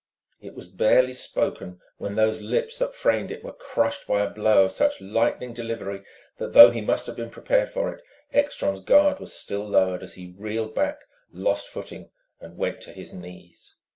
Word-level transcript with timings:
It 0.39 0.55
was 0.55 0.67
barely 0.67 1.13
spoken 1.13 1.79
when 1.99 2.15
those 2.15 2.41
lips 2.41 2.75
that 2.79 2.95
framed 2.95 3.29
it 3.31 3.43
were 3.43 3.53
crushed 3.53 4.07
by 4.07 4.21
a 4.23 4.29
blow 4.31 4.63
of 4.63 4.71
such 4.71 4.99
lightning 4.99 5.53
delivery 5.53 6.01
that, 6.39 6.53
though 6.53 6.71
he 6.71 6.81
must 6.81 7.05
have 7.05 7.15
been 7.15 7.29
prepared 7.29 7.69
for 7.69 7.93
it, 7.93 8.03
Ekstrom's 8.33 8.81
guard 8.81 9.19
was 9.19 9.31
still 9.31 9.63
lowered 9.63 10.01
as 10.01 10.15
he 10.15 10.33
reeled 10.39 10.73
back, 10.73 11.01
lost 11.31 11.67
footing, 11.67 12.09
and 12.39 12.57
went 12.57 12.81
to 12.81 12.93
his 12.93 13.13
knees. 13.13 13.75